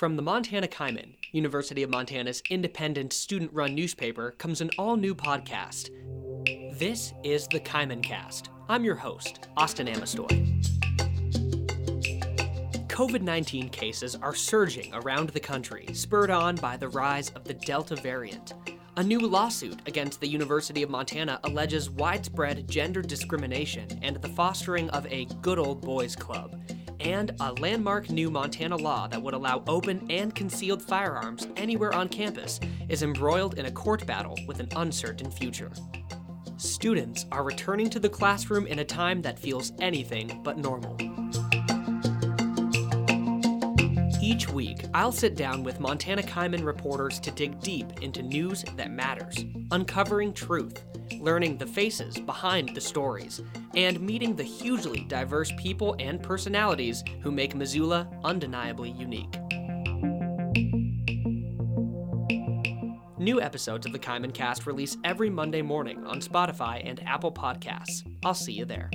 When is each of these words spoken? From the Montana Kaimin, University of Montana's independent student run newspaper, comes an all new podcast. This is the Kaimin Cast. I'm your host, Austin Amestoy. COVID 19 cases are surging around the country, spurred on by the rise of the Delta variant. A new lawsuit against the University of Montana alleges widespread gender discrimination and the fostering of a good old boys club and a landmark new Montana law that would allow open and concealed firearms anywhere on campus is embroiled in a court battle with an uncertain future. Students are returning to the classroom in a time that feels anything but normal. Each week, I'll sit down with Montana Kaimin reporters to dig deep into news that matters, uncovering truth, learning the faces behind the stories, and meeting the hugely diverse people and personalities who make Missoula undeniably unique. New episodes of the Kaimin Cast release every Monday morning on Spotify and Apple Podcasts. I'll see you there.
From 0.00 0.16
the 0.16 0.22
Montana 0.22 0.66
Kaimin, 0.66 1.16
University 1.32 1.82
of 1.82 1.90
Montana's 1.90 2.42
independent 2.48 3.12
student 3.12 3.52
run 3.52 3.74
newspaper, 3.74 4.30
comes 4.38 4.62
an 4.62 4.70
all 4.78 4.96
new 4.96 5.14
podcast. 5.14 5.90
This 6.78 7.12
is 7.22 7.46
the 7.48 7.60
Kaimin 7.60 8.02
Cast. 8.02 8.48
I'm 8.70 8.82
your 8.82 8.94
host, 8.94 9.48
Austin 9.58 9.88
Amestoy. 9.88 10.26
COVID 12.88 13.20
19 13.20 13.68
cases 13.68 14.16
are 14.16 14.34
surging 14.34 14.90
around 14.94 15.28
the 15.28 15.38
country, 15.38 15.86
spurred 15.92 16.30
on 16.30 16.56
by 16.56 16.78
the 16.78 16.88
rise 16.88 17.28
of 17.32 17.44
the 17.44 17.52
Delta 17.52 17.96
variant. 17.96 18.54
A 18.96 19.02
new 19.02 19.20
lawsuit 19.20 19.80
against 19.84 20.18
the 20.18 20.28
University 20.28 20.82
of 20.82 20.88
Montana 20.88 21.40
alleges 21.44 21.90
widespread 21.90 22.66
gender 22.66 23.02
discrimination 23.02 23.86
and 24.00 24.16
the 24.16 24.30
fostering 24.30 24.88
of 24.90 25.06
a 25.12 25.26
good 25.42 25.58
old 25.58 25.82
boys 25.82 26.16
club 26.16 26.58
and 27.00 27.34
a 27.40 27.52
landmark 27.54 28.10
new 28.10 28.30
Montana 28.30 28.76
law 28.76 29.06
that 29.08 29.20
would 29.22 29.34
allow 29.34 29.62
open 29.66 30.06
and 30.10 30.34
concealed 30.34 30.82
firearms 30.82 31.48
anywhere 31.56 31.94
on 31.94 32.08
campus 32.08 32.60
is 32.88 33.02
embroiled 33.02 33.58
in 33.58 33.66
a 33.66 33.70
court 33.70 34.06
battle 34.06 34.38
with 34.46 34.60
an 34.60 34.68
uncertain 34.76 35.30
future. 35.30 35.70
Students 36.56 37.26
are 37.32 37.42
returning 37.42 37.88
to 37.90 37.98
the 37.98 38.08
classroom 38.08 38.66
in 38.66 38.80
a 38.80 38.84
time 38.84 39.22
that 39.22 39.38
feels 39.38 39.72
anything 39.80 40.40
but 40.42 40.58
normal. 40.58 40.96
Each 44.22 44.48
week, 44.48 44.84
I'll 44.92 45.12
sit 45.12 45.34
down 45.34 45.62
with 45.64 45.80
Montana 45.80 46.22
Kaimin 46.22 46.64
reporters 46.64 47.18
to 47.20 47.30
dig 47.30 47.60
deep 47.60 48.02
into 48.02 48.22
news 48.22 48.64
that 48.76 48.90
matters, 48.90 49.44
uncovering 49.70 50.34
truth, 50.34 50.84
learning 51.20 51.58
the 51.58 51.66
faces 51.66 52.16
behind 52.18 52.74
the 52.74 52.80
stories, 52.80 53.40
and 53.74 54.00
meeting 54.00 54.34
the 54.34 54.42
hugely 54.42 55.04
diverse 55.04 55.52
people 55.58 55.94
and 55.98 56.22
personalities 56.22 57.04
who 57.22 57.30
make 57.30 57.54
Missoula 57.54 58.08
undeniably 58.24 58.90
unique. 58.90 59.38
New 63.18 63.40
episodes 63.40 63.84
of 63.84 63.92
the 63.92 63.98
Kaimin 63.98 64.32
Cast 64.32 64.66
release 64.66 64.96
every 65.04 65.28
Monday 65.28 65.60
morning 65.60 66.06
on 66.06 66.20
Spotify 66.20 66.80
and 66.82 67.06
Apple 67.06 67.30
Podcasts. 67.30 68.02
I'll 68.24 68.32
see 68.32 68.52
you 68.52 68.64
there. 68.64 68.90